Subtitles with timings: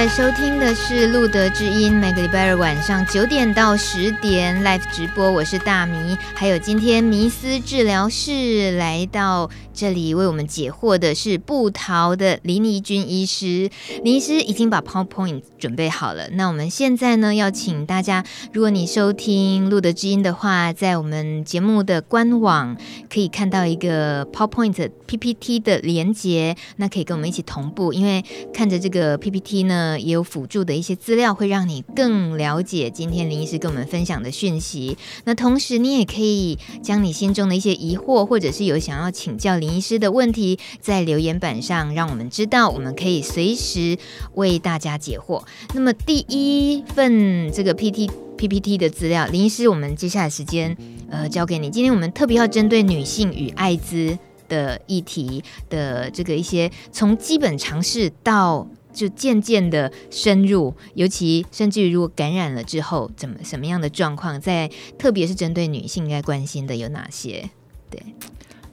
[0.00, 13.68] 在收听的是路德之音，每个礼拜二晚上九点到十点 live 直播，我是大米，还有今天迷思治疗室来到这里为我们解惑的是部桃的林怡君医师，
[14.02, 22.74] 林医师已经把 PowerPoint 准备好了，那我们现在呢要请大家，如果你收听路德之音的话，在我们节目的官网
[23.12, 29.89] 可以看到一个 PowerPoint PPT 的连接，那可以跟我们一起同步，因为看着这个 PPT 呢。
[29.98, 34.96] 也有辅助的一些资料，会让你更了解今天林医师跟我们分享的讯息。
[35.24, 43.98] 那同时，你也可以将你心中的一些疑惑，或者是有想要请教林医师的问题，在留言板上让我们知道，我们可以随时
[44.34, 45.42] 为大家解惑。
[45.74, 50.76] 那么，第一份这个 PT PPT 的资料，林医师，我们接下来时间
[51.10, 51.70] 呃交给你。
[51.70, 58.66] 今天我们特别要针对女性与艾滋的议题的这个一些从基本常识到。
[58.92, 67.48] 就渐渐的深入，尤其甚至于如果感染了之后，怎么什么样的状况，在特别是针对女性应该关心的有哪些？
[67.90, 68.02] 对，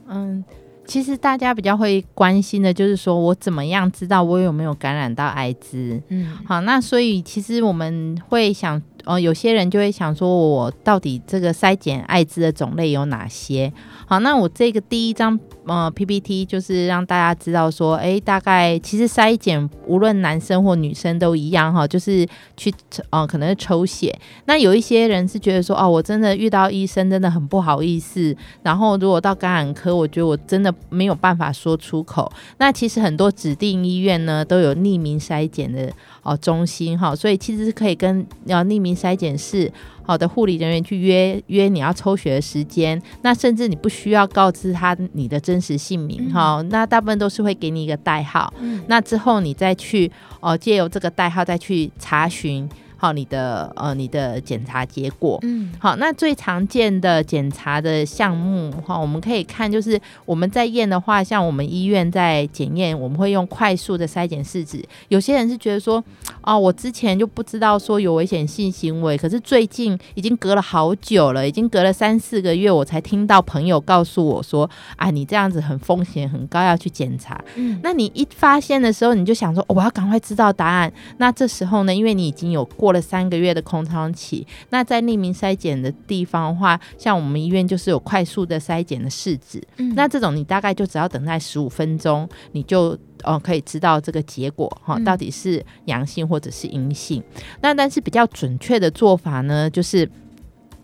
[0.08, 0.44] 嗯，
[0.86, 6.00] 其实大家比较会关心的就是说我怎么样知道我有没有感染到艾滋？
[6.08, 13.72] 嗯，好，那所以其实我们会想，呃，有些人就会想说，我到底这个筛检艾滋的种类有哪些？
[14.06, 15.40] 好，那我这个第一张。
[15.68, 22.72] 呃，PPT 就是让大家知道说，哎，大概其实筛检无论男生或女生都一样哈，就是去
[23.10, 24.18] 呃，可能是抽血。
[24.46, 28.34] 那有一些人是觉得说，哦，我真的遇到医生真的很不好意思。
[28.62, 32.32] 然后如果到感染科，我觉得我真的没有办法说出口。
[32.56, 39.72] 那其实很多指定医院呢都有匿名筛检的哦中心哈，所以其实是可以跟要匿名筛检室。
[40.02, 52.66] 好的护理人员去约约你要抽血的时间，那甚至你不需要告知他你的真实姓名哈、嗯，那大部分都是会给你一个代号，嗯、那之后你再去哦借由这个代号再去查询。
[53.00, 64.84] 好，你的呃，你的检查结果，嗯，好，那最常见的检查的项目哈，我们可以看就是我们在验的话，像我们医院在检验，我们会用快速的筛检试纸。
[65.06, 66.02] 有些人是觉得说，
[66.48, 77.40] 哦，我之前就不知道说有危险性行为，可是最近已经隔了好久了，已经隔了三四个月，我才听到朋友告诉我说，啊，你这样子很风险很高，要去检查。
[77.54, 80.92] 嗯，那你一发现的时候，你就想说，哦，我要赶快知道答案。
[81.18, 82.88] 那这时候呢，因为你已经有过。
[82.88, 97.22] 过了三个月的空窗期，那在匿名筛检的地方的话，像我们医院就是有快速的筛检的试纸，嗯，那这种你大概就只要等待十五分钟，你就哦可以知道这个结果哈，到底是阳性或者是阴性。
[97.34, 97.42] 嗯。
[97.62, 100.08] 那但是比较准确的做法呢，就是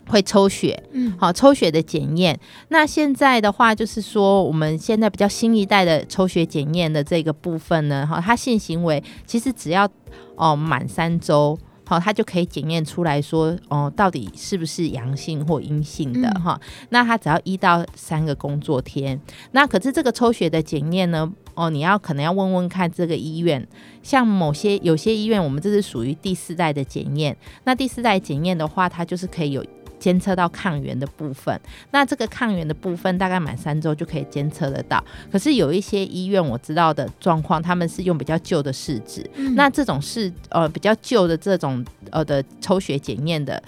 [0.08, 2.38] 会抽血，嗯，好，抽血的检验。
[2.68, 9.88] 那现在的话，就是说我们现在比较新一代的抽血检验的这个部分呢，哈，它性行为其实只要
[10.36, 11.58] 哦满三周。
[11.86, 16.86] 好，它就可以检验出来说，哦，到底是不是阳性或阴性的哈、嗯？
[16.90, 19.20] 那它只要一到三个工作天。
[19.52, 21.32] 那可是这个抽血的检验呢？
[21.54, 23.64] 哦，你要可能要问问看这个医院，
[24.02, 27.36] 像某些有些医院，我们这是属于第四代的检验。
[27.64, 29.64] 那第四代检验的话，它就是可以有。
[30.04, 31.58] 监测到抗原的部分，
[31.92, 35.02] 那这个抗原的部分大概满三周就可以监测得到。
[35.32, 43.62] 可是有一些医院我知道的状况，他们是用比较旧的试纸、嗯，那这种是呃比较旧的这种呃的抽血检验的，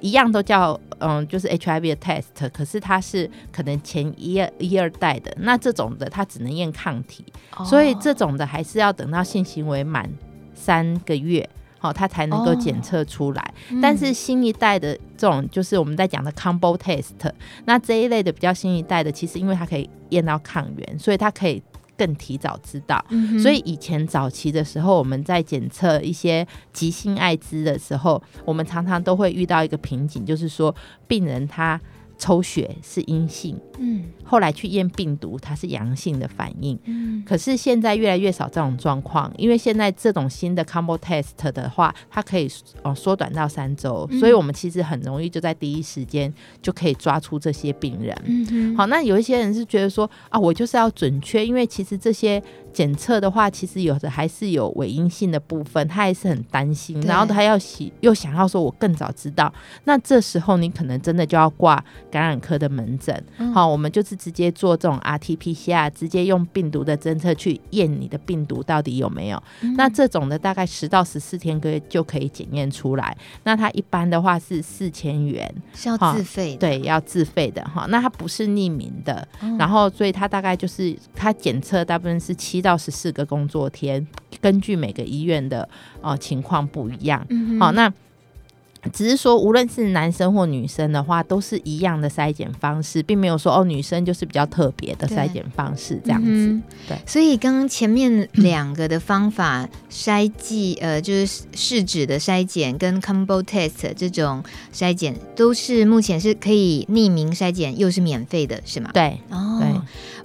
[0.00, 7.22] 一样都叫嗯就是 HIV 的 test，可是它是可能前一二一二代的，那这种的它只能验抗体、
[7.54, 10.10] 哦，所以这种的还是要等到性行为满
[10.54, 11.46] 三个月。
[11.82, 13.78] 好，它才能够检测出来、哦。
[13.82, 17.10] 但是新一代的这种，就是我们在讲的 combo test，
[17.64, 21.60] 那这一类的比较新一代的，其实因为它可以验到抗原，所以它可以
[21.98, 23.04] 更提早知道。
[23.08, 30.72] 嗯、所以以前早期的时候，我们在检测一些急性艾滋的时候，我们常常都会遇到一个瓶颈，就是说
[31.08, 31.80] 病人他。
[32.22, 42.48] 抽血是阴性，嗯，后来去验病毒，它是阳性的反应，嗯，可是现在越来越少这种状况，因为现在这种新的 combo test 的话，它可以
[42.84, 46.32] 哦缩短到三周，嗯，所以我们其实很容易就在第一时间
[46.62, 52.40] 就可以抓出这些病人，嗯，好，那有一些人是觉得说啊，我就是要准确，因为其实这些。
[52.72, 59.52] 检测的话，其实有的还是有伪阴性的部分，他还是很担心，然后他要洗又想要说，我更早知道，
[59.84, 63.24] 那这时候你可能真的就要挂感染科的门诊，
[63.54, 69.42] 好、嗯，我们就是直接做这种 RT-PCR，直接用病毒的侦测去验你的病毒到底有没有。
[69.62, 73.16] 嗯、那这种的大概十到十四天可以就可以检验出来。
[73.44, 77.86] 那它一般的话是四千元，是要自费的，对，要自费的哈。
[77.88, 84.06] 那它不是匿名的，嗯、然后所以它大概就是它检测大部分是七到十四个工作天，
[84.42, 85.66] 根据每个医院的
[86.02, 87.24] 哦情况不一样。
[87.30, 87.90] 嗯、好，那。
[88.92, 96.28] 只是说，无论是男生或女生的话，都是一样的筛检方式，并没有说哦，女生就是比较特别的筛检方式这样子。
[96.28, 104.42] 嗯、对，所以刚刚前面两个的方法筛剂，呃，就是试纸的筛检跟 combo test 这种
[104.74, 108.90] 筛检，都是目前是可以匿名筛检，又是免费的，是吗？
[108.92, 109.71] 对，哦，对。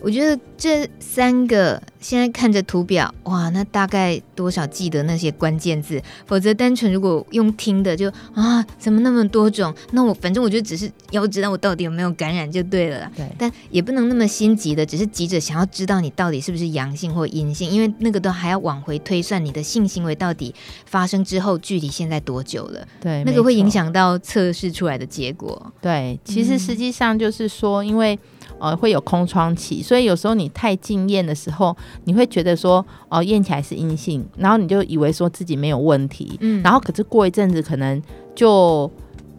[0.02, 6.02] 我觉得这三个现在看着图表，哇，那大概多少记得那些关键字？
[6.26, 9.74] 否则单纯如果用听的就，啊，怎么那么多种？
[9.92, 13.12] 那我反正我就只是要知道我到底有没有感染就对了。
[13.16, 20.54] 对，但也不能那么心急的，只是急着想要知道你到底是不是阳性或阴性，因为那个都还要往回推算你的性行为到底
[20.86, 22.88] 发生之后距离现在多久了。
[23.02, 25.72] 对，那个会影响到测试出来的结果。
[25.82, 28.18] 对，其实实际上就是说，因为。
[28.60, 31.76] 呃，会有空窗期，所以有时候你太禁验的时候，
[32.06, 32.78] 你会觉得说，
[33.10, 38.02] 哦、呃，验起来是阴性，然后你就以为说自己没有问题，嗯，然后可是过一阵子可能
[38.36, 38.92] 就，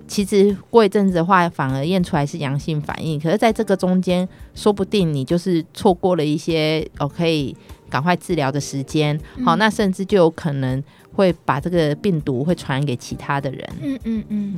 [0.06, 7.56] 其实过一阵子的话，反而验出来是阳性反应，可是在这个中间，说不定你就是错过了一些哦可以
[7.90, 10.82] 赶快治疗的时间，好、嗯，那甚至就有可能
[11.12, 14.24] 会把这个病毒会传染给其他的人，嗯嗯。
[14.28, 14.56] 嗯。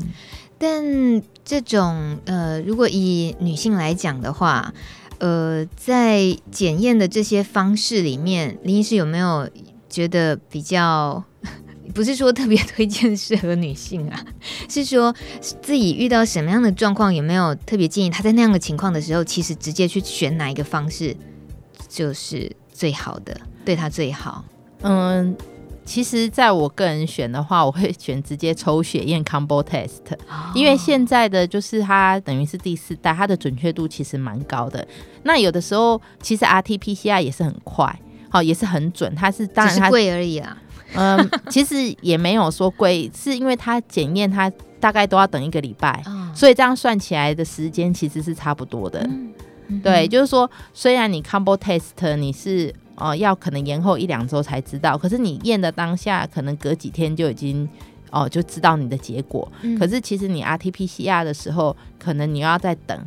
[0.62, 4.73] 但这种呃，如果以女性来讲的话，
[5.19, 9.50] 呃，在检验的这些方式里面，林医师有没有
[9.88, 11.25] 觉得比较，
[11.93, 14.25] 不是说特别推荐适合女性啊，
[14.70, 21.17] 是说自己遇到什么样的状况，有没有特别建议她在那样的情况的时候，其实直接去选哪一个方式
[21.88, 24.44] 就是最好的，对她最好？
[24.82, 25.37] 嗯。
[25.85, 29.99] 其实，在我个人选的话，我会选直接抽血验 combo test，
[30.55, 34.87] 因为现在的就是它等于是第四代，它的准确度其实蛮高的。
[35.25, 39.12] 那有的时候，其实 RT-PCR 也是很快，好，也是很准。
[39.17, 40.56] 它是当然它贵而已啦。
[40.94, 46.05] 嗯，其实也没有说贵，是因为它检验它大概都要等一个礼拜，
[46.35, 49.09] 所以这样算起来的时间其实是差不多的。
[49.83, 52.73] 对，就是说，虽然你 combo test 你是。
[53.00, 57.69] 哦，要可能延后一两周才知道，可是你验的当下，可能隔几天就已经
[58.11, 59.50] 哦就知道你的结果。
[59.62, 62.99] 嗯、可是其实你 RT-PCR 的时候，可能你要再等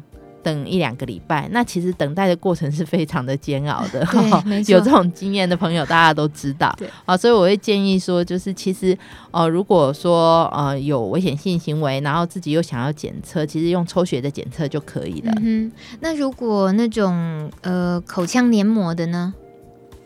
[0.42, 4.06] 等一两个礼拜，那其实等待的过程是非常的煎熬的。
[4.68, 6.74] 有这种经验的朋友，大家都知道。
[6.78, 8.98] 对，啊、哦，所以我会建议说，就是其实
[9.32, 15.32] 呃，如果说呃有危险性行为，然后自己又想要检测，其实用抽血的检测就可以了。
[15.42, 19.34] 嗯，那如果那种呃口腔黏膜的呢？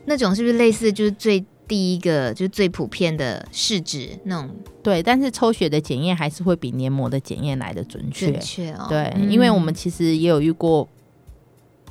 [0.09, 4.49] 那种是不是类似就是最第一个就是最普遍的试纸那种？
[4.81, 8.31] 对，但是抽血的检验还是会比黏膜的检验来的准确。
[8.31, 8.85] 准确哦。
[8.87, 10.87] 对，嗯、因为我们其实也有遇过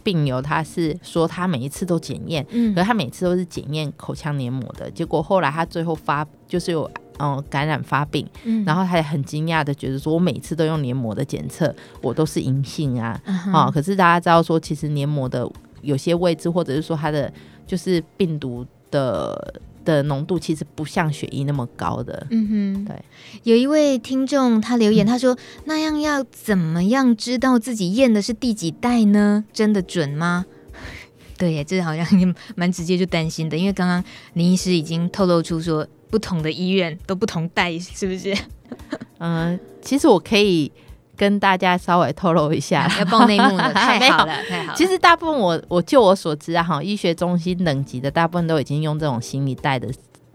[0.03, 15.47] 病友，他是说他每一次都检验，嗯，可是他每次都是检验口腔黏膜的，结果后来他最后发就是有嗯感染发病，嗯，然后他也很惊讶的觉得说，我每次都用黏膜的检测，我都是阴性啊，啊、嗯哦，可是大家知道说，其实黏膜的
[15.83, 17.31] 有些位置或者是说它的。
[17.67, 22.27] 就是病毒的的浓度其实不像血液那么高的。
[22.31, 22.97] 嗯哼，对。
[23.43, 29.45] 有一位听众他留言，他说：“嗯、那样要怎么样知道自己验的是第几代呢？
[29.53, 30.47] 真的准吗？”
[31.39, 34.03] 对耶，这好像也蛮直接就担心的，因为刚刚
[34.35, 38.33] 林医师已经透露出说，不同的医院都不同代，是不是？
[39.19, 40.73] 嗯、呃，其实我可以。
[41.17, 44.75] 跟大家稍微透露一下， 要报内幕了， 太好了，太好了。
[44.77, 49.89] 其实大部分我我就我所知啊，哈，医学中心等级的大部分都已经用这种新一代的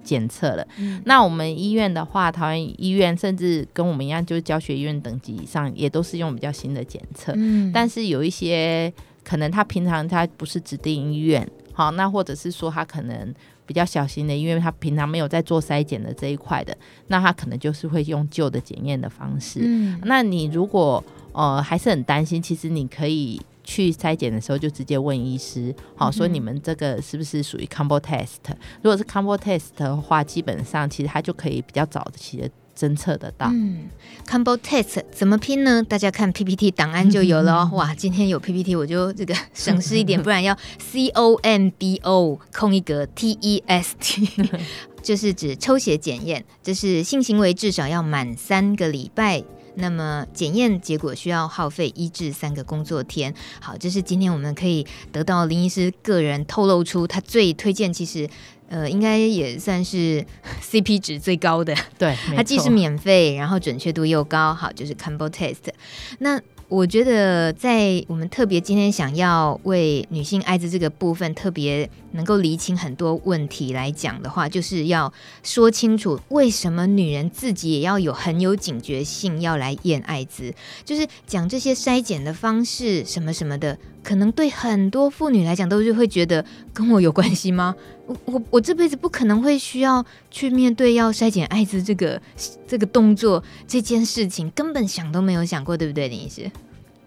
[0.04, 0.68] 检测了。
[0.78, 7.32] 嗯、那我们医院的话，桃园医院甚至跟我们一样，就是教学医院等级以上，也都是用比较新的检测。
[7.36, 8.92] 嗯、但是有一些
[9.24, 13.34] 可能他平常他不是指定医院，好，那或者是说他可能。
[13.72, 16.76] 比较小心的，因为他平常没有在做筛检的这一块的，
[17.08, 19.62] 那他可能就是会用旧的检验的方式。
[19.64, 21.02] 嗯，那你如果
[21.32, 28.40] 呃还是很担心，其实你可以去筛检的时候就直接问医师，好、嗯、说你们这个是不是属于 combo test？
[28.82, 32.50] 如果是 combo test 的话，基本上其实他就可以比较早期的。
[32.82, 33.48] 侦测得到。
[33.52, 33.90] 嗯
[34.28, 35.84] ，combo test 怎么拼呢？
[35.84, 37.70] 大家看 PPT 档案就有了哦。
[37.74, 44.28] 哇，今天有 PPT 我就这个省事一点，不然要 C O M B O 空一格 T E S T，
[45.04, 49.44] 就是指抽血检验，这是性行为至少要满三个礼拜
[49.82, 53.34] 那么检验结果需要耗费一至三个工作天。
[53.60, 58.30] 好，这是今天我们可以得到林医师个人透露出他最推荐，其实
[58.70, 60.26] 呃应该也算是
[60.64, 61.76] CP 值最高的。
[61.98, 64.54] 对，它既是免费，然后准确度又高。
[64.54, 65.74] 好，就是 Combo Test。
[66.20, 66.40] 那
[66.72, 75.12] 我觉得，在我们特别今天想要为女性艾滋这个部分特别能够理清很多问题来讲的话，就是要
[75.44, 86.44] 说清楚为什么女人自己也要有很有警觉性要来验艾滋，就是讲这些筛检的方式什么什么的，可能对很多妇女来讲都是会觉得
[86.74, 87.76] 跟我有关系吗？
[88.08, 92.22] 我我我这辈子不可能会需要去面对要筛检艾滋这个
[92.68, 96.52] 这个动作这件事情，根本想都没有想过，对不对，林医师？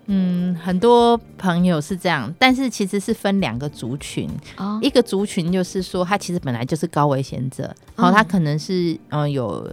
[0.06, 4.28] 嗯，很多朋友是这样，但是其实是分两个族群。
[4.56, 9.70] 哦，一个族群就是说，他其实本来就是高危险者，然后他可能是呃有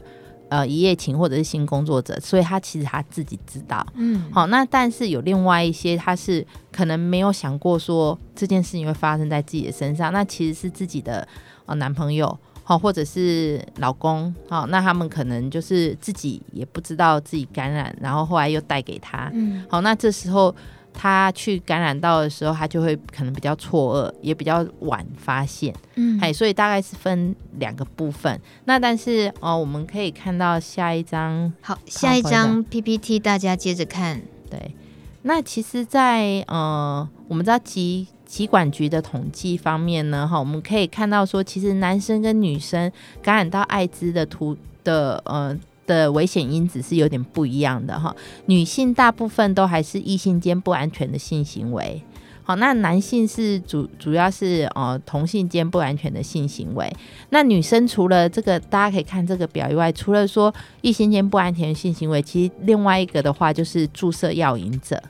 [0.51, 3.83] 呃一夜情或者是性工作者，所以他其实他自己知道。
[3.95, 11.25] 嗯，好，那但是有另外一些，他是可能没有想过说这件事情会发生在自己的身上，那其实是自己的
[11.65, 12.37] 呃男朋友。
[12.63, 20.55] 好，或者是老公，好，那他们可能就是自己也不知道自己感染，然后后来又带给他，嗯，好，那这时候
[20.93, 28.39] 他去感染到的时候，他就会可能比较错愕，也比较晚发现，嗯，哎，所以大概是分两个部分。
[28.65, 34.75] 那但是哦，我们可以看到下一张，好，下一张 PPT，大家接着看，对，
[35.23, 45.57] 那其实在，在呃，我们知道疾疾管局的统计方面呢，哈，我们可以看到说，其实男生跟女生感染到艾滋的图的呃
[45.91, 48.15] 的危险因子是有点不一样的哈。
[48.45, 52.01] 女性大部分都还是异性间不安全的性行为，
[52.43, 56.91] 好，那男性是主主要是呃同性间不安全的性行为。
[57.29, 65.01] 那女生除了这个，大家可以看这个表以外，除了说异性间不安全的性行为，其实另外一个的话就是注射药引者。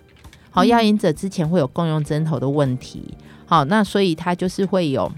[0.54, 3.02] 好，药引者之前会有共用针头的问题，
[3.46, 5.10] 好，那所以他就是会有，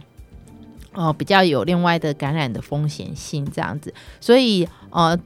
[0.92, 3.92] 呃，比较有另外的感染的风险性这样子，
[4.22, 5.18] 所以呃，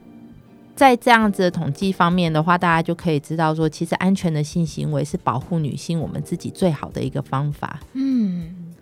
[0.78, 7.80] 在这样子的统计方面的话，大家就可以知道说，其实安全的性行为是保护女性我们自己最好的一个方法。
[7.94, 8.74] 嗯，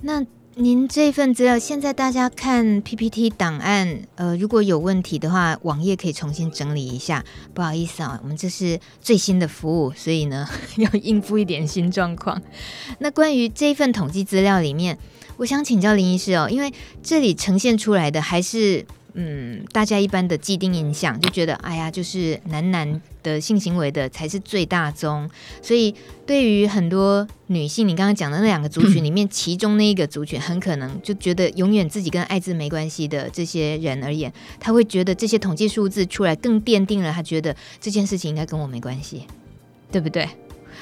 [0.00, 0.26] 那。
[0.58, 7.22] 您这份资料，现在大家看 PPT 档案，呃，如果有问题的话，网页可以重新整理一下。
[7.52, 10.48] 不好意思啊，我们这是最新的服务，所以呢，
[10.78, 12.40] 要应付一点新状况。
[13.00, 14.96] 那关于这份统计资料里面，
[15.36, 16.72] 我想请教林医师哦，因为
[17.02, 18.86] 这里呈现出来的还是。
[19.18, 25.26] 嗯，大家一般的既定印象就觉得，哎呀，就是男男的性行为的才是最大宗，
[25.62, 25.94] 所以
[26.26, 34.30] 对于很多女性，你刚刚讲的那两个族群里面，其中那一个族群，很可能就觉得永远自己跟艾滋没关系的这些人而言，
[34.60, 39.22] 他会觉得这些统计数字出来更奠定了他觉得这件事情应该跟我没关系，
[39.90, 40.28] 对不对？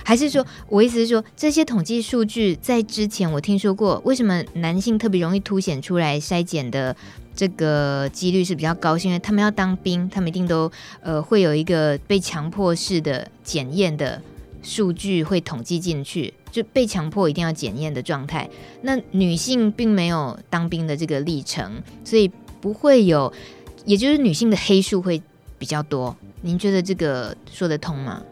[0.02, 6.96] 还是说我意思是说，这些统计数据在之前我听说过，为什么男性特别容易凸显出来筛检的？
[7.36, 14.22] 这个几率是比较高，因为他们要当兵，他们一定都呃会有一个被强迫式的检验的
[14.62, 18.48] 数据会统计进去，就被强迫一定要检验的状态。
[18.82, 23.32] 那女性并没有当兵的这个历程，所以不会有，
[23.84, 25.20] 也就是女性的黑数会
[25.58, 26.16] 比较多。
[26.42, 28.22] 您觉得这个说得通吗？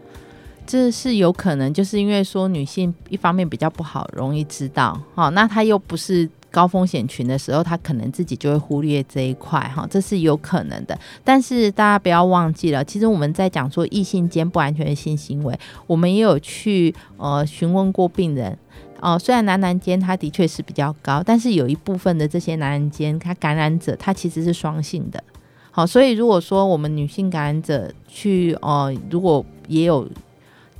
[0.64, 6.30] 这是有可能，就是因为说女性一方面比较不好容易知道，好，那她又不是。
[6.52, 10.96] 高风险群的时候，他可能自己就会忽略这一块哈，这是有可能的。
[11.24, 18.56] 但是大家不要忘记了，其实我们在讲说异性间不安全的性行为，我们也有去呃询问过病人
[19.00, 25.24] 哦、虽然男男间他的确是比较高，但是有一部分的这些男人间，他感染者他其实是双性的。
[25.72, 30.06] 好，所以如果说我们女性感染者去呃，如果也有。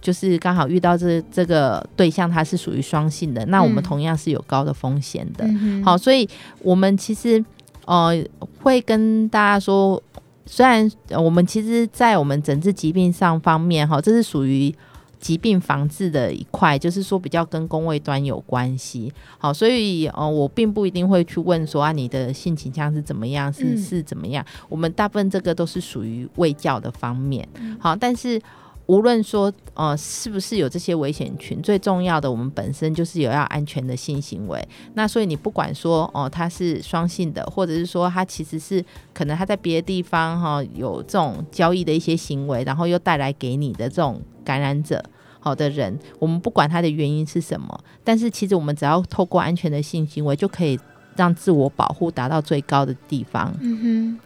[0.02, 5.44] 就是刚好遇到这这个对象，他是属于双性的，那我们同样是有高的风险的。
[5.46, 6.28] 嗯、好，所以
[6.58, 7.42] 我们其实
[7.86, 8.12] 呃
[8.60, 10.02] 会跟大家说，
[10.44, 14.74] 虽然我们其实，在我们诊治疾病上方面，哈，这是属于
[15.20, 19.12] 疾病防治的一块，就是说比较跟工位端有关系。
[19.38, 24.44] 好，所以呃，我并不一定会去问说啊，你的性倾向是怎么样，是是怎么样。
[24.68, 27.48] 我们大部分这个都是属于卫教的方面。
[27.78, 28.42] 好，但是。
[28.86, 34.68] 无论说呃是不是有这些危险群，最重要的我们本身就是有要安全的性行为。
[34.94, 38.84] 那所以你不管说哦他是双性的，或者是说他其实是
[39.14, 45.02] 可能他在别的地方哈、有这种交易的一些行为，然后又带来给你的这种感染者
[45.38, 50.78] 好的人，我们不管他的原因是什么，但是其实我们只要透过安全的性行为，就可以
[51.16, 53.54] 让自我保护达到最高的地方。
[53.60, 54.20] 嗯哼，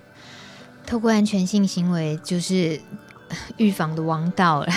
[0.87, 2.81] 透过安全性行为就是。
[3.56, 4.68] 预防的王道了。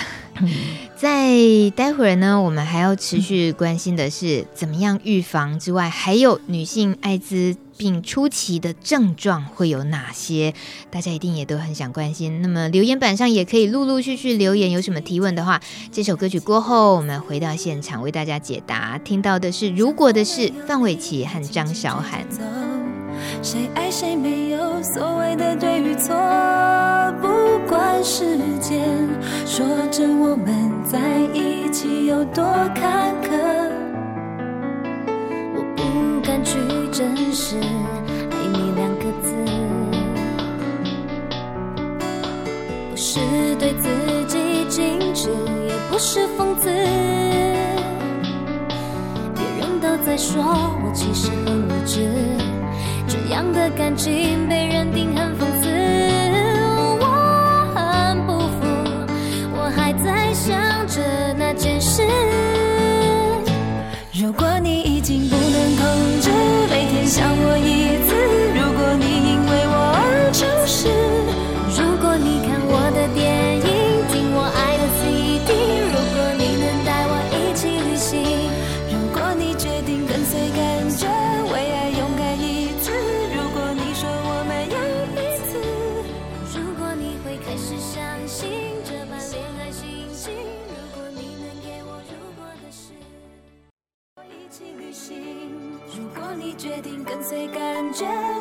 [0.96, 1.36] 在
[1.76, 10.54] 待会儿呢，我们还要持续关心的是怎么样预防之外，还有女性艾滋病初期的症状会有哪些？
[10.90, 12.40] 大家一定也都很想关心。
[12.40, 15.60] 那么留言板上也可以陆陆续续留言，有什么提问的话，
[15.92, 18.96] 这首歌曲过后，我们回到现场为大家解答。
[18.98, 22.79] 听到的是《如果的事》，范玮琪和张韶涵。
[23.42, 26.14] 谁爱谁没有所谓的对与错，
[27.20, 27.28] 不
[27.68, 28.80] 管时间
[29.46, 30.98] 说着我们在
[31.32, 32.44] 一起有多
[32.74, 33.30] 坎坷，
[35.54, 36.58] 我不敢去
[36.92, 37.56] 证实
[38.30, 39.34] 爱你两个字，
[42.90, 43.20] 不是
[43.58, 43.88] 对自
[44.26, 45.30] 己矜持，
[45.66, 46.68] 也不是讽刺，
[49.34, 50.42] 别人都在说
[50.84, 52.08] 我其实很无知。
[53.12, 55.68] 这样的感情被认定很讽刺，
[57.00, 57.04] 我
[57.74, 58.60] 很不服，
[59.52, 61.29] 我还在想着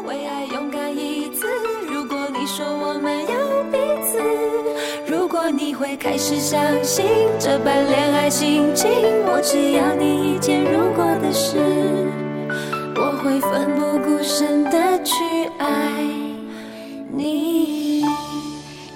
[0.05, 1.47] 为爱勇敢一次。
[1.91, 4.19] 如果你说我们有彼此，
[5.11, 7.05] 如果你会开始相信
[7.39, 8.89] 这般恋爱心情，
[9.25, 11.57] 我只要你一件如果的事，
[12.95, 14.88] 我会奋不顾身的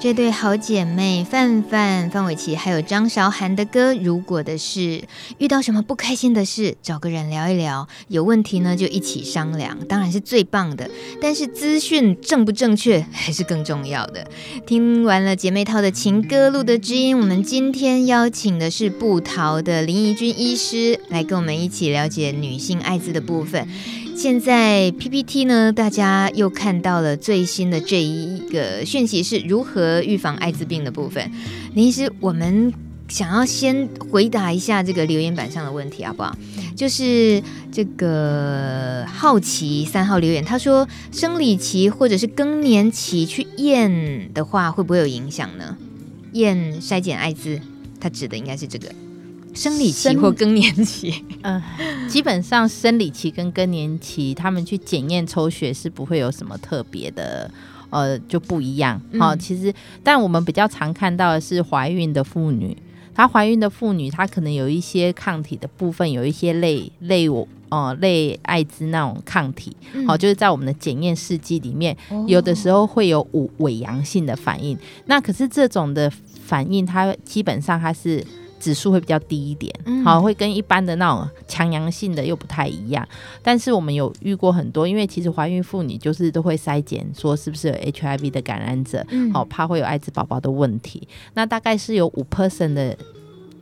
[0.03, 5.01] 这对好姐妹范范、范玮琪还有张韶涵的歌，如果的事，
[5.37, 10.89] 遇到什么不开心的事，找个人聊一聊，有问题呢就一起商量，当然是最棒的。
[11.21, 14.27] 但是资讯正不正确还是更重要的。
[14.67, 23.65] 听完了姐妹套的情歌录的知音，我们今天邀请的是部桃的林怡君医师来跟我们一起了解女性艾滋的部分。
[24.15, 31.29] 现在 PPT 呢，大家又看到了最新的这一个讯息，是如何预防艾滋病的部分。
[31.73, 32.71] 林医师，我们
[33.09, 36.37] 想要先回答一下这个留言板上的问题，好不好？
[36.75, 45.75] 就是这个好奇三号留言，他说生理期或者是更年期去验的话，会不会有影响呢？
[46.31, 47.59] 验筛检艾滋，
[47.99, 48.87] 他指的应该是这个。
[49.53, 57.49] 生理期或更年期，嗯、呃，基本上生理期跟更年期，他们去检验抽血是不会有什么特别的，
[57.91, 58.99] 呃，就不一样。
[59.19, 59.71] 好、嗯，其实，
[60.03, 62.75] 但我们比较常看到的是怀孕的妇女，
[63.13, 69.75] 她怀孕的妇女，她可能有一些抗体的部分，有一些类类我呃类艾滋那种抗体，
[70.07, 74.75] 好、嗯，就是在我们的检验试剂里面，哦、有的时候会有伪伪阳性的反应。
[75.05, 76.11] 那可是这种的
[76.43, 78.25] 反应，它基本上它是。
[78.63, 79.73] 指数会比较低一点，
[80.05, 83.05] 好，会跟一般的那种强阳性的又不太一样。
[83.41, 91.05] 但是我们有遇过很多，因为其实怀孕妇女就是都会筛检，说是不是有 HIV 的感染者，好，怕会有艾滋宝宝的问题。
[91.33, 92.97] 那大概是有五 percent 的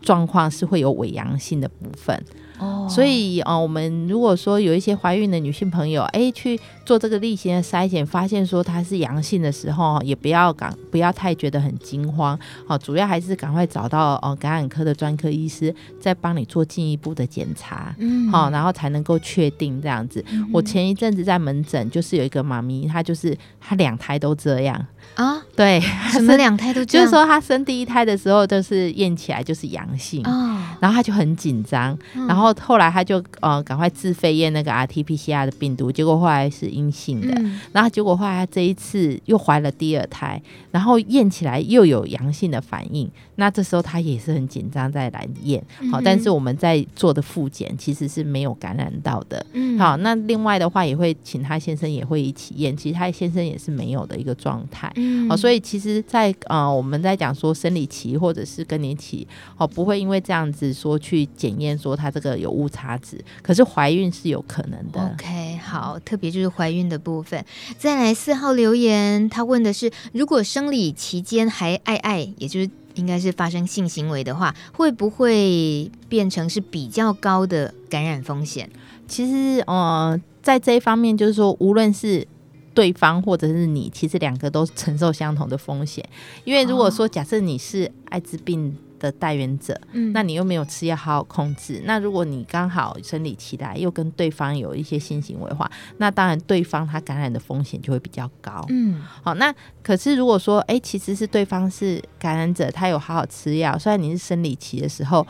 [0.02, 2.24] 状况是会有伪阳性的部分。
[2.62, 12.38] 哦，所以哦，我们如果说有一些怀孕的女性朋友，哎，去做这个例行的筛检，发现说她是阳性的时候，也不要赶，不要太觉得很惊慌。
[12.68, 17.96] 好，主要还是赶快找到哦感染科的专科医师，再帮你做进一步的检查。
[17.98, 20.24] 嗯，好，然后才能够确定这样子。
[20.32, 25.42] 嗯、我前一阵子在门诊，就是有一个妈咪，她就是她两胎都这样啊。
[25.56, 27.06] 对，什么两胎都这样？
[27.08, 32.51] 就是说她生第一胎的时候，就是验起来就是阳性，哦、然后她就很紧张，嗯、然后。
[32.60, 37.34] 后来他就呃赶快自费验那个 RT-PCR 的病毒，结果后来是阴性的。
[37.38, 43.10] 嗯、然后结果后来他这一次又怀了第二胎，然后验起来又有阳性的反应。
[43.36, 49.44] 那这时候他也是很紧张再来验，好，但是我们在做的复检其实是没有感染到的。
[49.54, 54.92] 嗯、好，那另外的话也会请他先生也会一起验，其实他先生也是没有的一个状态。
[54.96, 62.41] 嗯、好，所以其实在，在呃我们在讲说生理期或者是更年期，哦不会因为这样子说去检验说他这个。
[62.42, 65.14] 有误差值，可是怀孕是有可能的。
[65.14, 67.46] OK，好，特别就是怀孕的部分。
[67.78, 78.70] 再来四号留言，他问的是：如果生理期间还爱爱，也就是应该是发生性行为的话，会不会变成是比较高的感染风险？
[79.08, 82.28] 其实，呃，在这一方面，就是说，无论是
[82.74, 86.04] 对方或者是你，其实两个都承受相同的风险。
[86.46, 98.64] 因为如果说假设你是艾滋病的带源者，嗯，那你又没有吃药好好控制，那如果你刚好生理期来又跟对方有一些性行为的话，那当然对方他感染的风险就会比较高。
[98.70, 105.26] 嗯，好，那可是如果说哎、欸，其实是对方是感染者，他有好好吃药，虽然你是生理期的时候。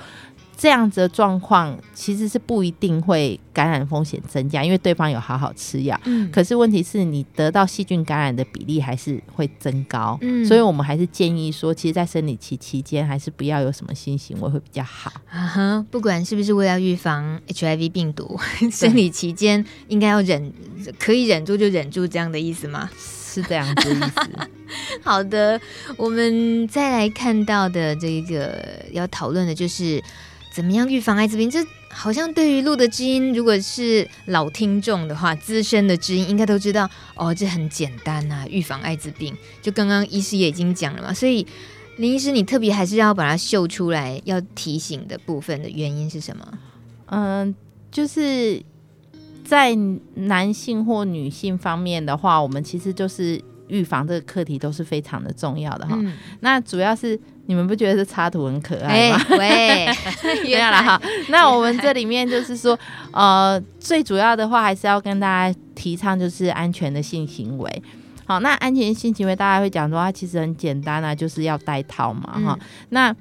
[0.58, 6.00] 这样子的状况其实是不一定会感染风险增加，因为对方有好好吃药。
[6.06, 10.18] 嗯，可是问题是你得到细菌感染的比例还是会增高。
[10.22, 15.12] 嗯，所以我们还是建议说，其实，在生理期期间，还是不要有什么性行为会比较好。
[15.32, 18.40] 啊哈，不管是不是为了预防 HIV 病毒，
[18.72, 20.54] 生理期间应该要忍，
[21.00, 22.88] 可以忍住就忍住，这样的意思吗？
[22.96, 24.50] 是这样子的意思。
[25.02, 25.60] 好的，
[25.98, 30.00] 我们再来看到的这个要讨论的就是。
[30.52, 31.50] 怎么样预防艾滋病？
[31.50, 39.34] 这好像对于露德知音，如果是老听众的话，资深的知音应该都知道哦，这很简单呐、啊，预防艾滋病。
[39.62, 41.48] 就刚刚医师也已经讲了嘛，所以
[41.96, 46.46] 林医师，你特别还是要把它秀出来，要提醒的部分的原因是什么？
[47.06, 47.56] 嗯，
[47.90, 48.62] 就是
[49.46, 49.74] 在
[50.16, 53.42] 男性或女性方面的话，我们其实就是。
[53.72, 56.12] 预防这个课题都是非常的重要的哈、嗯。
[56.42, 59.18] 那主要是你们不觉得这插图很可爱吗？
[59.30, 59.86] 欸、喂，
[60.54, 61.02] 没有了哈。
[61.30, 62.78] 那我们这里面就是说，
[63.12, 67.84] 呃，最主要的话还是要跟大家提倡就是安全的性行为。
[68.26, 72.68] 好，那安全性行为大家会讲说，它其实很简单啊，就是要戴套嘛哈、嗯。
[72.90, 73.16] 那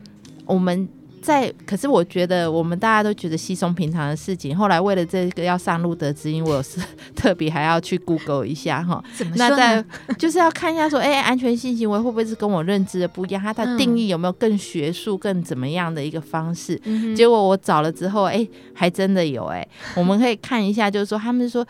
[0.47, 0.89] 我们。
[1.23, 4.57] 在，可是我觉得我们大家都觉得稀松平常的事情。
[4.57, 6.81] 后来为了这个要上路德知音，我是
[7.15, 9.03] 特别还要去 Google 一下哈。
[9.37, 9.85] 那在
[10.19, 13.43] 就是要看一下说，哎、欸，安全性行为会不会是跟我认知的不一样？
[13.43, 16.81] 它的定义有没有更学术、更怎么样的一个方式？
[16.85, 19.69] 嗯、结果我找了之后，哎、欸，还真的有哎、欸。
[19.97, 21.67] 我们可以看一下，就是说他们说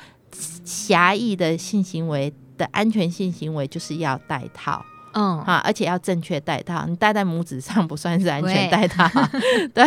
[0.65, 4.85] 狭义的性行为的安全性行为就是要戴套。
[5.13, 9.09] 嗯，啊，而且要正确戴套，你戴在拇指上不算是安全戴套。
[9.75, 9.85] 对，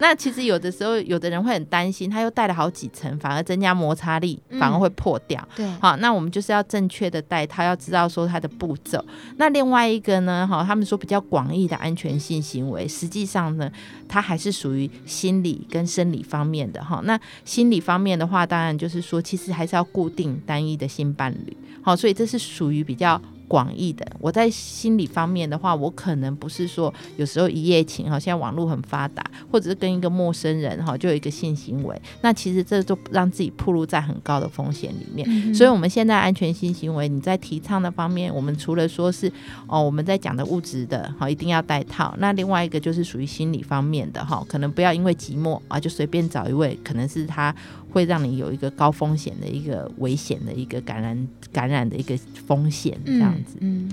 [0.00, 5.40] 那其实有的时候，有的人会很担心，他又戴了好几层，反而增加摩擦力，反而会破掉。
[5.42, 9.04] 嗯、对，好，那我们就是要正确的戴套，要知道说它的步骤。
[9.36, 13.70] 那另外一个呢，哈，他们说比较广义的安全性行为，实际上呢，
[14.08, 17.00] 它还是属于心理跟生理方面的哈。
[17.04, 21.56] 那心理方面的话，当然就是说，其实还是要固定单一的性伴侣。
[21.82, 23.20] 好，所以这是属于比较。
[23.48, 35.26] 广义的，我在心理方面的话，我可能不是说有时候一夜情哈，现在网络很发达，或者是跟一个陌生人哈，就有一个性行为，那其实这就让自己暴露在很高的风险里面。
[35.30, 35.54] 嗯。
[35.54, 39.30] 所以，我们现在安全性行为，你在提倡的方面，我们除了说是
[39.66, 47.54] 哦，我们在讲的物质的哈，一定要戴套，那另外一个就是属于心理方面的哈，可能不要因为寂寞啊，就随便找一位，可能是他。
[47.94, 53.56] 会让你有一个高风险的一个危险的一个感染感染的一个风险，这样子。
[53.60, 53.92] 嗯，嗯，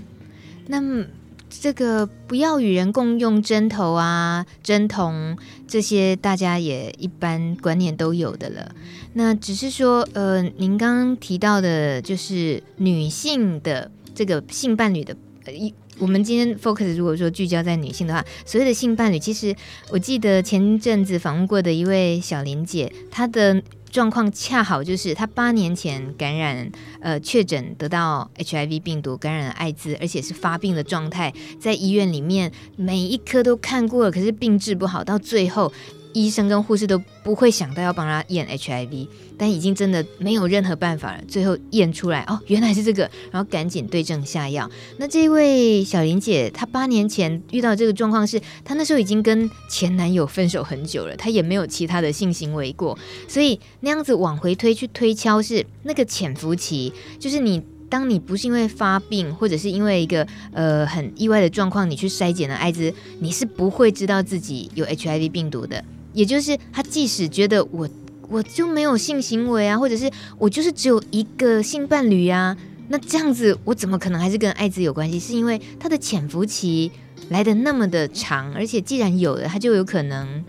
[0.66, 1.06] 那么
[1.52, 5.38] 这个不要与人共用针头啊、针筒
[5.68, 8.74] 这些，大家也一般观念都有的了。
[9.14, 15.16] 那只是说，呃，您刚刚提到的，就是女性的这个性伴侣的，
[15.54, 19.56] 一我们今天 focus 如果说聚焦在女性的话，所谓的性伴侣，其实
[19.92, 23.62] 我记得前阵子访问过的一位小林姐，她的。
[23.92, 35.72] 状况恰好就是他八年前感染，呃，确诊得到 HIV 病毒，感染了艾滋，而且是发病的状态，在医院里面每一科都看过了，可是病治不好，到最后。
[36.14, 41.24] 医生跟护士都不会想到要帮他验 HIV，但已经真的没有任何办法了。
[41.28, 44.70] 最后验出来，哦，原来是这个，然后赶紧对症下药。
[44.98, 52.98] 那这位小林姐，她八年前遇到这个状况是，她那时候已经跟前男友分手很久了，她也没有其他的性行为过，
[53.28, 65.84] 所以那样子往回推去推敲是那个潜伏期，就是你当你不是因为发病，或者是因为一个呃很意外的状况，你去筛检了艾滋，你是不会知道自己有 HIV 病毒的。
[66.14, 67.90] 也就是他即使觉得我
[68.30, 72.56] 我就没有性行为啊，或者是我就是只有一个性伴侣、啊，
[72.90, 75.20] 那这样子我怎么可能还是跟艾滋有关系？
[75.20, 76.92] 是因为他的潜伏期
[77.30, 80.44] 来的那么的长，而且既然有了，他就有可能。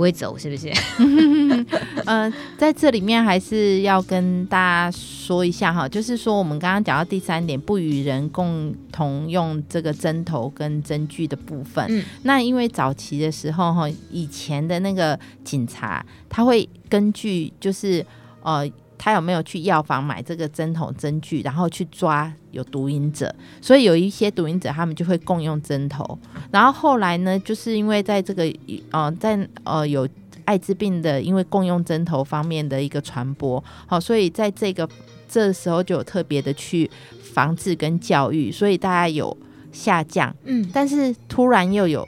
[0.00, 0.72] 不会走是不是？
[0.96, 1.66] 嗯、
[2.06, 11.84] 呃，在这里面还是要跟大家说一下哈，就是说我们刚刚讲到第三点，不与人共同用这个针头跟针具的部分。
[11.90, 18.02] 嗯，那因为早期的时候哈，以前的那个警察他会根据就是
[18.42, 18.66] 呃。
[19.02, 23.34] 他有没有去药房买这个针筒针具，然后去抓有毒瘾者？
[23.62, 26.18] 所以有一些毒瘾者，他们就会共用针头。
[26.50, 28.44] 然后后来呢，就是因为在这个
[28.90, 30.06] 呃，在呃有
[30.44, 34.86] 艾滋病的，因为共用针头方面的一个传播，好，所以在这个
[35.26, 36.90] 这时候就有特别的去
[37.22, 39.34] 防治跟教育，所以大家有
[39.72, 42.06] 下降，嗯，但是突然又有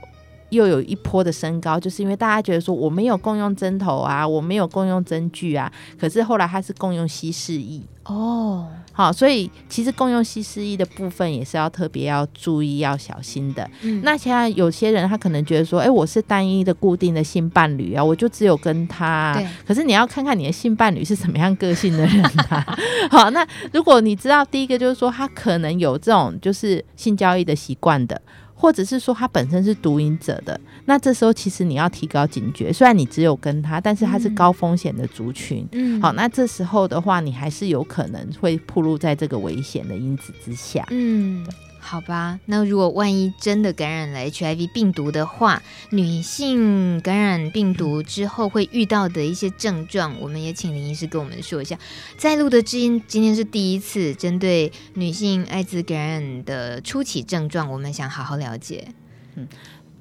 [0.52, 8.68] 又有一波的升高，就是因为大家觉得说我没有共用针头啊，我没有共用针具啊，可是后来它是共用稀释液哦。
[8.94, 13.66] 好，所以其实共用稀释液的部分也是要特别要注意、要小心的。
[13.80, 19.32] 嗯，那现在有些人他可能觉得说，哎、欸，我是单一的固定的性伴侣啊，我就只有跟他。
[19.34, 19.46] 对。
[19.66, 22.76] 可是你要看看你的性伴侣是什么样个性的人啊。
[23.10, 28.20] 好，那如果你知道第一个就是说他可能有这种就是性交易的习惯的。
[28.62, 32.72] 或者是说他本身是毒瘾者的，那这时候其实你要提高警觉。
[32.72, 35.66] 虽然你只有跟他，但是他是高风险的族群。
[35.72, 40.86] 嗯，好，那这时候的话，你还是有可能会暴露在这个危险的因子之下。
[40.90, 41.44] 嗯。
[41.84, 51.76] 好吧，那如果万一真的感染了 HIV 病毒的话，女性感染病毒之后会遇到的一些症状，我们也请林医师跟我们说一下。
[52.16, 58.88] 在录的知音今天是第一次针对女性艾滋感染的初期症状，我们想好好了解。
[59.34, 59.48] 嗯。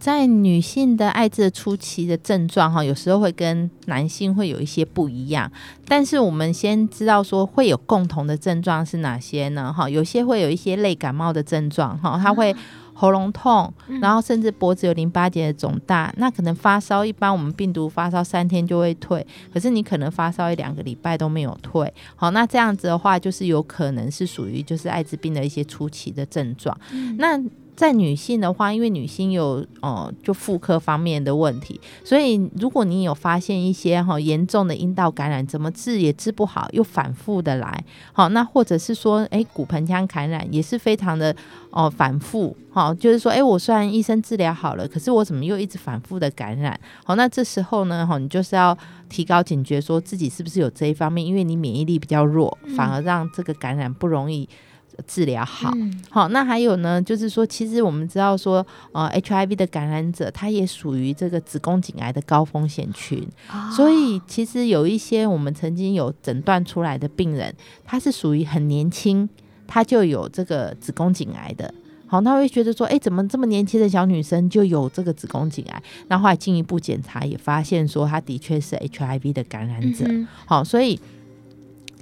[0.02, 5.50] 在女性的艾滋初期的症状哈，有时候会跟男性会有一些不一样。
[5.88, 9.72] 但是我们先知道说会有共同的症状是哪些呢？
[9.72, 12.56] 哈，有些会有一些类感冒的症状哈，它会
[12.96, 16.12] 喉咙痛，然后甚至脖子有淋巴结的肿大。
[16.18, 21.94] 那可能发烧，一般我们病毒发烧三天就会退，可是你可能发烧一两个礼拜都没有退。
[22.16, 26.76] 好，那这样子的话，就是有可能是属于就是艾滋病的一些初期的症状。
[27.20, 27.40] 那
[27.76, 41.36] 在女性的话，因为女性有呃就妇科方面的问题，所以如果你有发现一些哈严重的阴道感染，怎么治也治不好，又反复的来，好，那或者是说，哎，骨盆腔感染也是非常的
[41.72, 46.80] 哦反复，好，就是说，哎，我虽然医生治疗好了，可是我怎么又一直反复的感染？
[47.04, 48.78] 好，那这时候呢，哈，你就是要
[49.10, 54.48] 提高警觉，说自己是不是有这一方面，因为你免疫力比较弱，反而让这个感染不容易。
[55.08, 67.54] 治疗好，嗯、好，那还有呢，就是说，其实我们知道说，呃，HIV 的感染者，他也属于这个子宫颈癌的高风险群，哦、所以其实有一些我们曾经有诊断出来的病人，
[67.86, 69.28] 他是属于很年轻，
[69.68, 71.74] 他就有这个子宫颈癌的，
[72.08, 75.84] 好，他会觉得说，哎，怎么这么年轻的小女生就有这个子宫颈癌？
[76.08, 80.06] 那后来进一步检查也发现说，他的确是 HIV 的感染者，
[80.46, 81.00] 好，所以。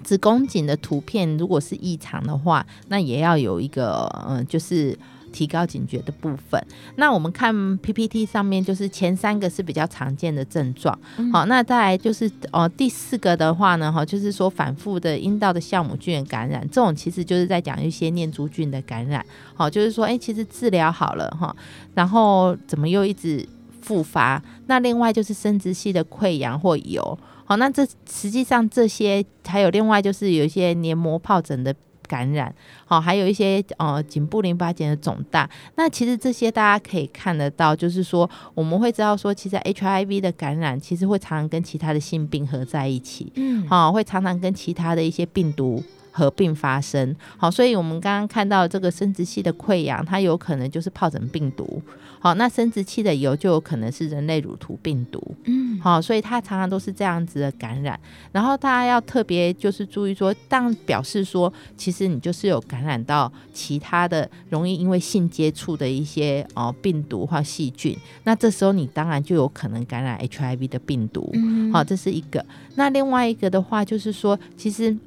[0.09, 4.97] 子宫颈的图片如果是异常的话，那也要有一个嗯，就是
[5.31, 6.59] 提高警觉的部分。
[6.95, 21.55] 那我们看 PPT 上面就是前三个是比较常见的症状，嗯、好，那再来就是哦、呃、第四个的话呢，哈，就是说反复的阴道的酵母菌感染，这种其实就是在讲一些念珠菌的感染，好，就是说哎、欸，其实治疗好了哈，
[21.93, 23.47] 然后怎么又一直
[23.79, 24.41] 复发？
[24.65, 27.15] 那另外就是生殖系的溃疡或疣。
[27.49, 31.73] 好，那这实际上这些还有另外就是有一些黏膜疱疹的
[32.07, 32.53] 感染，
[32.85, 35.49] 好，还有一些呃颈部淋巴结的肿大。
[35.73, 45.83] 那其实这些大家可以看得到，就是说我们会知道说，其实 HIV 的感染其实会常常跟其他的性病合在一起，嗯，好，会常常跟其他的一些病毒。
[46.19, 51.81] 合并发生，好，所以我们刚刚看到这个生殖器的溃疡，它有可能就是疱疹病毒，
[52.19, 57.97] 好，那生殖器的疣就有可能是人类乳头病毒，嗯，好，所以它常常都是这样子的感染，
[58.33, 74.97] 然后大家要特别就是注意说，当表示说，其实你就是有感染到其他的容易因为性接触的一些哦病毒或细菌，那这时候你当然就有可能感染 HIV 的病毒，嗯，好，这是一个，那另外一个的话就是说，其实。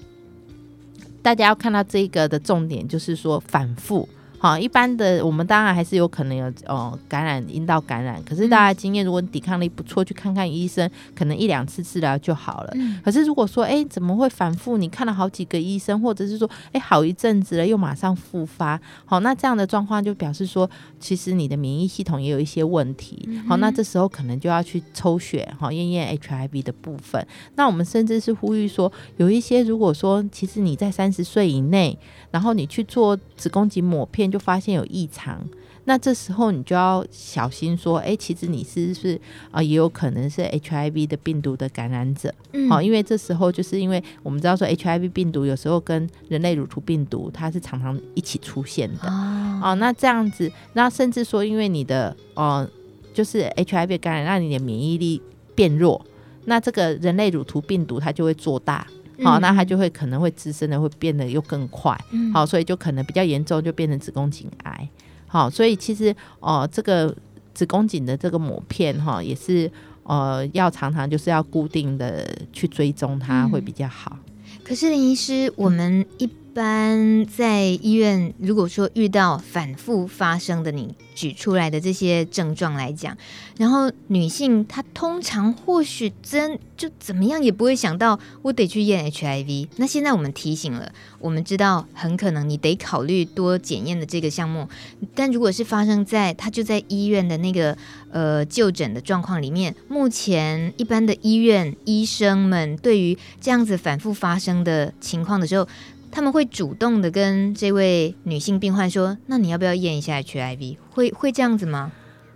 [1.23, 4.09] 大家要看到这个的重点，就是说反复。
[4.42, 12.72] 好，一般的我们当然还是有可能有哦感染阴道感染，可是大家经验，如果你抵抗力不错，去看看医生，可能一两次治疗就好了。
[12.74, 14.76] 嗯、可是如果说哎、欸、怎么会反复？
[14.76, 23.28] 你看了好几个医生，或者是说哎、欸、好一阵子了又马上复发，好，那这样的状况就表示说其实你的免疫系统也有一些问题。
[23.46, 27.24] 好，那这时候可能就要去抽血，好验验 HIV 的部分。
[27.55, 31.96] 那我们甚至是呼吁说，有一些如果说其实你在三十岁以内，
[32.33, 34.22] 然后你去做子宫颈抹片。
[34.33, 35.46] 就发现有异常，
[35.85, 39.16] 那这时候你就要小心说，哎、欸，其实你是不是
[39.50, 42.33] 啊、呃，也有可能是 HIV 的病毒的感染者，
[42.70, 52.66] 好、嗯，因为这时候就是因为我们知道说 HIV 病毒有时候跟人类乳头病毒它是常常一起出现的，哦，哦，那这样子，那甚至说因为你的呃，
[53.12, 55.20] 就是 HIV 感染让你的免疫力
[55.55, 56.00] 变弱，
[56.46, 58.87] 那这个人类乳头病毒它就会做大。
[59.23, 61.99] 好，那它就会可能会滋生的会变得又更快，
[62.33, 64.89] 好，所以就可能比较严重，就变成子宫颈癌。
[65.27, 67.15] 好，所以其实哦，这个
[67.55, 69.71] 子宫颈的这个膜片哈，也是
[70.05, 74.19] 呃要常常就是要固定的去追踪它会比较好。
[74.65, 76.07] 可是林医师，我们。
[76.53, 83.16] 一般在医院，如果说遇到反复发生的你举出来的这些症状来讲，
[83.59, 89.68] 然后女性她通常或许真就怎么样也不会想到我得去验 HIV。
[89.77, 94.68] 那现在我们提醒了，我们知道很可能你得考虑多检验的这个项目。
[95.14, 97.77] 但如果是发生在她就在医院的那个
[98.11, 105.68] 呃就诊的状况里面，目前一般的医院医生们对于这样子反复发生的情况的时候，
[106.12, 111.90] 他们会主动的跟这位女性病患说：“那你要不要验一下 HIV？” 会会这样子吗？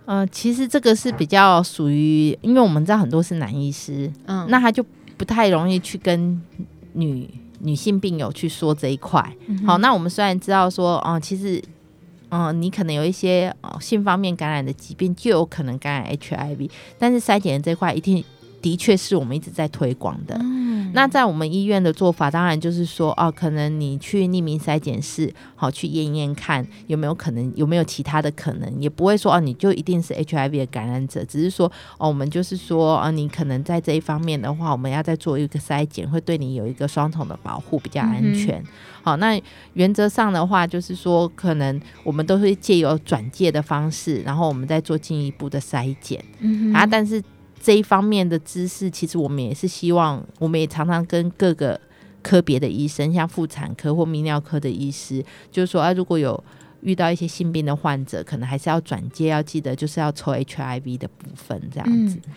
[0.05, 4.83] 呃，其实这个是比较属于，因为我们知道很多是男医师，嗯，那他就
[5.15, 6.41] 不太容易去跟
[6.93, 9.23] 女女性病友去说这一块。
[9.45, 11.61] 嗯、好，那我们虽然知道说，哦、呃，其实，
[12.29, 18.23] 嗯、呃，你可能有一些、呃、性方面感染的疾病，就有可能感染 HIV，但是筛检的这块一定。
[18.61, 20.37] 的确是我们一直在推广的。
[20.41, 38.59] 嗯，那在我们医院的做法，当然就是说，哦，可能你去匿名筛检室，好去验验看有没有可能，有没有其他的可能，也不会说哦，你就一定是 HIV 的感染者，只是说哦，我们就是说，哦，你可能在这一方面的话，我们要再做一个筛检，会对你有一个双重的保护，比较安全。
[38.61, 38.65] 嗯、
[39.03, 39.41] 好，那
[39.73, 46.23] 原则上的话，就是说，可能我们都会借由转介的方式，然后我们再做进一步的筛检。
[46.39, 47.23] 嗯啊，但是。
[47.61, 51.79] 这一方面的知识，其实我们也是希望，我们也常常跟各个
[52.21, 56.41] 科别的医生，像妇产科或泌尿科的医师，就是说啊，如果有
[56.81, 62.17] 遇到一些性病的患者，可能还是要转介，要记得就是要抽 HIV 的部分，这样子。
[62.25, 62.33] 嗯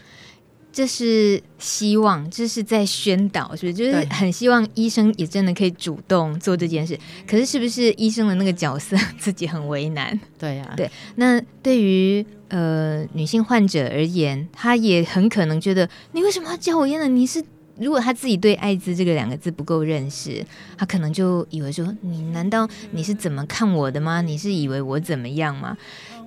[0.73, 3.75] 这是希望，这是在宣导，是不是？
[3.75, 6.97] 就是很希望医生也真的可以主动做这件事。
[7.27, 10.17] 可是，是不是医生的那个角色 自己很为难？
[10.39, 10.89] 对呀、啊，对。
[11.17, 17.09] 那对于呃女性患者而言，她也很可能觉得，你为什么要叫我验呢？
[17.09, 17.43] 你是
[17.79, 20.45] 如果她自己对艾滋这个两个字不够认识，
[20.77, 24.21] 她可能就以为说，你难道你是怎么看我的吗？
[24.21, 25.77] 你是以为我怎么样吗？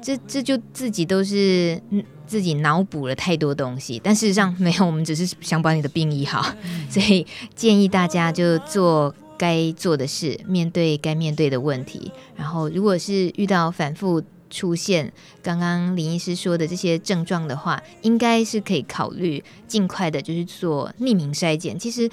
[0.01, 1.81] 这这就自己都是
[2.27, 6.43] 自己脑补了太多东西，但事实上没有，我们只是想把你的病医好，
[6.89, 12.11] 所以建议大家就做该做的事，面对该面对的问题。
[12.35, 14.21] 然后，如果是遇到反复
[14.53, 15.11] 出现
[15.41, 21.77] 刚刚林医师说的这些症状的话，应该是可以考虑尽快的，就是做匿名筛检。
[21.79, 22.07] 其实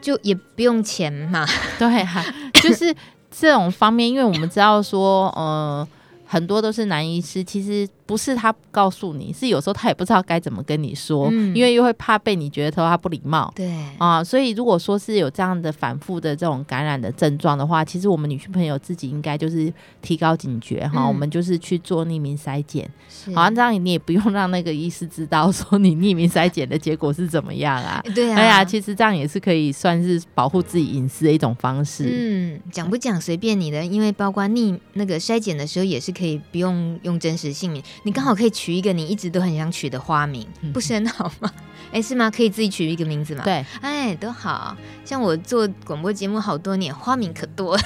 [0.00, 1.46] 就也不用钱嘛，
[1.78, 2.94] 对哈、就是
[3.30, 5.86] 这种方面，因为我们知道说，呃。
[6.26, 13.52] 很多都是男医师，其实不是他告诉你，是有时候他也不知道该怎么跟你说，嗯、因为又会怕被你觉得他不礼貌。
[13.54, 22.90] 对啊，所以如果说是有这样的反复的这种感染的症状的话，其实我们女性朋友自己应该就是提高警觉哈、嗯，我们就是去做匿名筛检。
[23.32, 28.02] 好像这样你也不用让那个医师知道说你匿名筛检的结果是怎么样啊？
[28.16, 32.08] 对啊，哎呀，其实这样也是可以算是保护自己隐私的一种方式。
[32.10, 36.15] 嗯，讲不讲随便你的，因为包括匿那个筛检的时候也是。
[36.16, 41.52] 可以不用用真实姓名，你刚好可以取一个你一直都很想取的花名，不是很好吗？
[41.92, 42.30] 哎，是吗？
[42.30, 43.44] 可以自己取一个名字吗？
[43.44, 47.82] 对，哎，都好像我做广播节目好多年，花名可多了。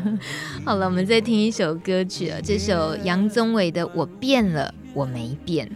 [0.64, 5.66] 好了，我们再听一首歌曲啊，这首杨宗纬的《我变了，我没变》，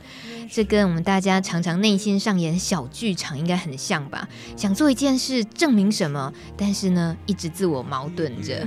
[0.51, 4.29] 这跟我们大家常常内心上演小剧场应该很像吧？
[4.57, 8.67] 想做一件事证明什么，但是呢，一直自我矛盾着。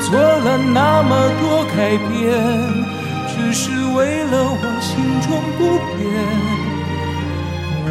[0.00, 1.10] 做了那么
[1.40, 1.76] 多改
[2.08, 2.18] 变，
[3.28, 4.88] 只是为了我心
[5.20, 5.60] 中不
[5.94, 5.98] 变。
[7.84, 7.88] 我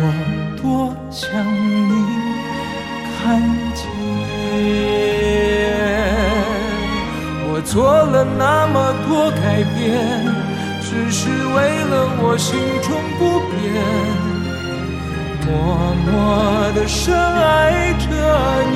[0.62, 0.63] 多
[1.12, 1.30] 想
[1.89, 1.93] 你
[3.15, 3.19] 看
[3.74, 3.80] 见。
[7.52, 8.76] 我做了那么
[9.08, 9.80] 多改变，
[10.82, 11.58] 只是为
[11.91, 13.58] 了我心中不变。
[15.45, 15.50] 默
[16.06, 16.10] 默
[16.74, 18.06] 地深爱着
[18.72, 18.76] 你。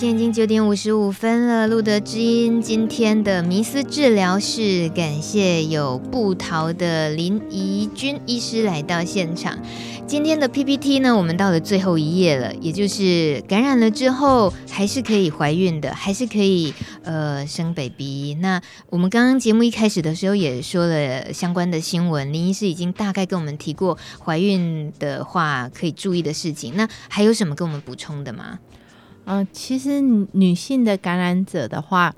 [0.00, 1.66] 现在已经九点五十五分了。
[1.68, 9.58] 路德之音今天的迷思治疗室，感谢有部桃的林怡君医师来到现场。
[10.06, 16.72] 今天的 PPT 呢，我们到了最后一页了，也就是感染了之后还是可以怀孕的，还是可以
[17.02, 18.38] 呃生 baby。
[18.40, 26.72] 那我们刚刚节目一开始的时候也说了相关的新闻，林医师已经大概跟我们提过怀孕的话可以注意的事情。
[26.74, 28.60] 那还有什么跟我们补充的吗？
[29.30, 30.00] 嗯、呃，其实
[30.32, 32.14] 女性的感染者的话。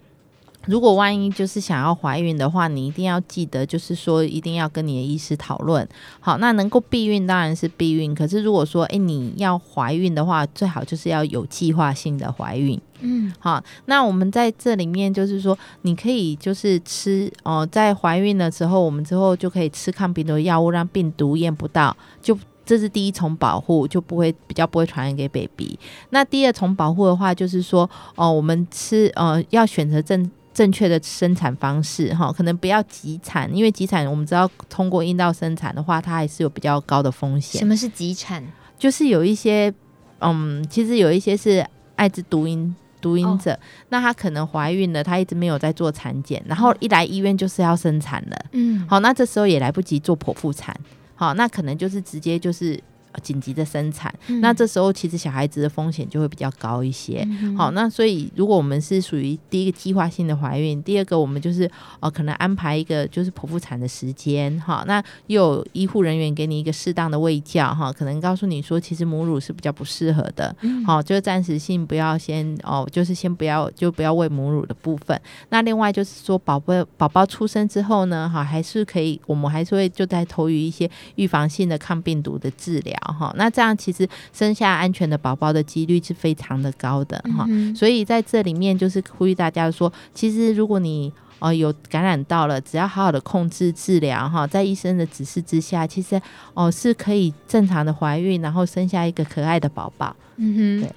[0.66, 5.84] 如果万一就是想要怀孕的话，你一定要记得，就是说一定要跟你的医师讨论。
[6.20, 12.80] 好，那能够避孕当然是避孕，可是如果说诶你要怀孕的话，最好就是要有计划性的怀孕。
[13.00, 25.78] 嗯，好，那我们在这里面就是说，你可以就是吃哦、呃，在怀孕的时候，我们之后就可以吃抗病毒药物，让病毒验不到，就这是第一重保护，就不会比较不会传染给 baby。
[26.10, 27.82] 那第二重保护的话，就是说
[28.14, 30.30] 哦、呃，我们吃呃要选择正。
[30.54, 37.58] 正确的生产方式，哈，可能不要急产，因为急产我们知道通过阴道生产的话，它还是有比较高的风险。
[37.58, 38.44] 什么是急产？
[38.78, 39.72] 就是有一些，
[40.18, 43.58] 嗯，其实有一些是艾滋毒瘾毒瘾者，哦、
[43.88, 50.78] 那她可能怀孕了，她一直没有在做产检，然后一来医院就是要生产了，嗯，好，那这时候也来不及做剖腹产，
[51.14, 52.82] 好，那可能就是直接就是。
[53.20, 57.26] 紧急的生产，嗯、那这时候其实小孩子的风险就会比较高一些。
[57.42, 70.54] 嗯、好，那所以如果我们是属于第一个计划性的怀孕，第二个我们就是呃可能安排一个就是剖腹产的时间，哈，那又有医护人员给你一个适当的喂教，哈，可能告诉你说其实母乳是比较不适合的，
[70.86, 75.20] 好、嗯，就是暂时性不要先哦，就是先不要就不要喂母乳的部分。
[75.50, 82.96] 那另外就是说宝贝宝宝出生之后呢，哈，还是可以，我们还是会就在投予一些预防性的抗病毒的治疗。
[83.02, 96.20] 哈，那这样其实生下安全的宝宝的几率是非常的高的哈，嗯、所以在这里面就是呼吁大家说，其实如果你哦有感染到了，只要好好的控制治疗哈，在医生的指示之下，其实
[96.54, 100.14] 哦是可以正常的怀孕，然后生下一个可爱的宝宝。
[100.36, 100.92] 嗯哼，对。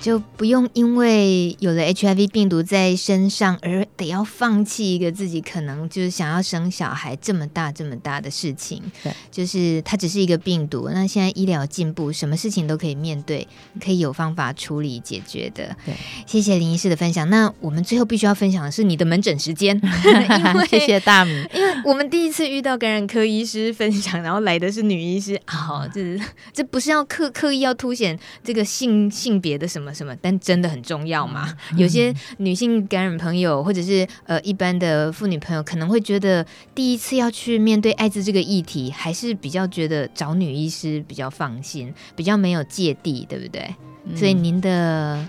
[0.00, 8.82] 就不用因为有了 HIV 病毒在身上而得要放弃一个自己可能就是想要生小孩这么大这么大的事情。
[9.02, 10.90] 对，就是它只是一个病毒。
[10.92, 13.46] 那现在医疗进步，什么事情都可以面对，
[13.82, 15.74] 可以有方法处理解决的。
[15.84, 15.94] 对，
[16.26, 17.28] 谢谢林医师的分享。
[17.30, 19.78] 那我们最后必须要分享的是你的门诊时间。
[20.54, 25.40] 因为谢谢大米， 因为我们第一次遇到感染科医师分享，然后来的是女医师。
[25.46, 26.20] 好，这是
[26.52, 29.92] 这不是要刻刻意要凸显这个性性别的什么？
[29.92, 30.16] 什么？
[30.22, 31.54] 但真的很重要吗？
[31.72, 43.74] 嗯、有些女性感染朋友，或者是呃一般的妇女朋友，可能会觉得第一次要去面对艾滋这个议题，还是比较觉得找女医师比较放心，比较没有芥蒂，对不对？
[44.06, 45.28] 嗯、所以您的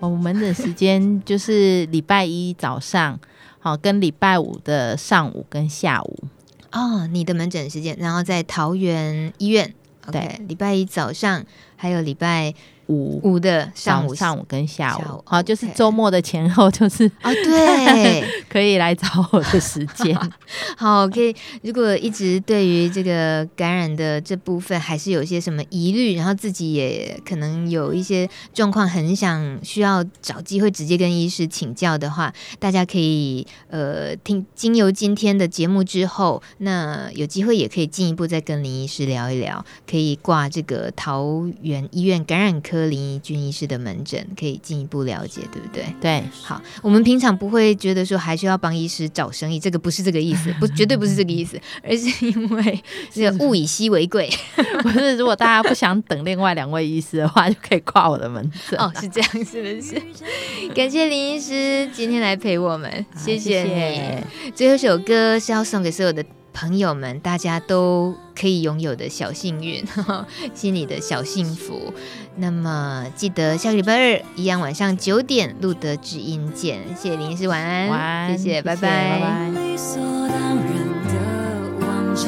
[0.00, 3.18] 我们的时间就是礼拜一早上，
[3.60, 6.24] 好，跟礼拜五的上午跟下午。
[6.70, 9.72] 哦，你的门诊时间，然后在桃园医院。
[10.10, 11.44] 对，okay, 礼拜一早上，
[11.78, 12.52] 还有礼拜。
[12.88, 20.18] 五五的上午、上午跟下午，好，就是周末的前后，就是啊，对， 可以来找我的时间。
[20.76, 21.34] 好，可以。
[21.62, 42.77] 如果一直对于这个感染的这部分还是有些什么疑虑，然后自己也可能有一些状况，很想需要找机会直接跟医师请教的话，大家可以呃听经由今天的节目之后，那有机会也可以进一步再跟林医师聊一聊，可以挂这个桃园医院感染科。
[42.86, 45.84] 林怡君医师的门诊可以进一步了解，对不对？
[46.00, 54.30] 对，好，我们平常不会觉得说还需要帮医师找生意，这个不是这个意思，不，绝对不是这个意思， 而是因为这个物以稀为贵。
[54.82, 58.78] 不是，如果大家不想等另外两位医师的话，就可以挂我的门诊。
[58.78, 60.00] 哦，是这样，是不是？
[60.74, 63.68] 感谢林医师今天来陪我们，谢谢你。
[63.68, 64.24] 谢谢。
[64.54, 66.24] 最后一首歌是要送给所有的。
[66.60, 69.84] 朋友们，大家都可以拥有的小幸运，
[70.54, 71.94] 心里的小幸福。
[72.34, 76.80] 那么记得下个礼拜二一样晚上九点，路德之音见。
[76.96, 78.80] 谢谢林医师，晚安，晚安，谢谢，拜拜。
[78.82, 79.50] 拜拜。
[79.50, 80.66] 理所当然
[81.06, 82.26] 的忘记，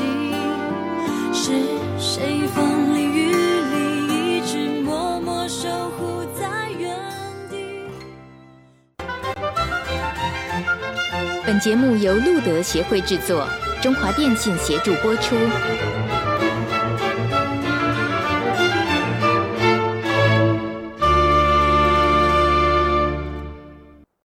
[1.33, 1.51] 是
[1.99, 5.69] 谁风里雨里一直默默守
[5.99, 6.97] 护在原
[7.51, 7.91] 地。
[11.45, 13.45] 本节目由路德协会制作。
[13.83, 15.35] 中华电信协助播出。